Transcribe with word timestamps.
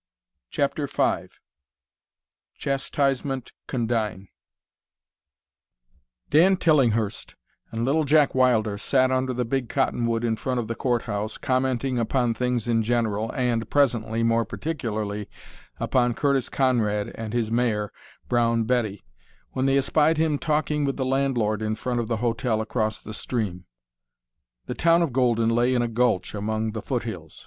CHAPTER 0.49 0.87
V 0.87 1.27
CHASTISEMENT 2.57 3.51
CONDIGN 3.67 4.29
Dan 6.31 6.57
Tillinghurst 6.57 7.35
and 7.71 7.85
Little 7.85 8.03
Jack 8.03 8.33
Wilder 8.33 8.79
sat 8.79 9.11
under 9.11 9.31
the 9.31 9.45
big 9.45 9.69
cottonwood 9.69 10.23
in 10.23 10.35
front 10.37 10.59
of 10.59 10.67
the 10.67 10.73
court 10.73 11.03
house, 11.03 11.37
commenting 11.37 11.99
upon 11.99 12.33
things 12.33 12.67
in 12.67 12.81
general, 12.81 13.31
and, 13.35 13.69
presently, 13.69 14.23
more 14.23 14.43
particularly 14.43 15.29
upon 15.79 16.15
Curtis 16.15 16.49
Conrad 16.49 17.09
and 17.13 17.31
his 17.31 17.51
mare, 17.51 17.91
Brown 18.27 18.63
Betty, 18.63 19.03
when 19.51 19.67
they 19.67 19.77
espied 19.77 20.17
him 20.17 20.39
talking 20.39 20.83
with 20.83 20.97
the 20.97 21.05
landlord 21.05 21.61
in 21.61 21.75
front 21.75 21.99
of 21.99 22.07
the 22.07 22.17
hotel 22.17 22.59
across 22.59 22.99
the 22.99 23.13
stream. 23.13 23.65
The 24.65 24.73
town 24.73 25.03
of 25.03 25.13
Golden 25.13 25.49
lay 25.49 25.75
in 25.75 25.83
a 25.83 25.87
gulch 25.87 26.33
among 26.33 26.71
the 26.71 26.81
foot 26.81 27.03
hills. 27.03 27.39